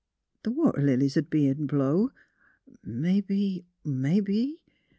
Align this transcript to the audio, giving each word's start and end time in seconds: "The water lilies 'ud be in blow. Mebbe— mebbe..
"The 0.43 0.49
water 0.49 0.81
lilies 0.81 1.15
'ud 1.15 1.29
be 1.29 1.45
in 1.45 1.67
blow. 1.67 2.09
Mebbe— 2.83 3.63
mebbe.. 3.85 4.57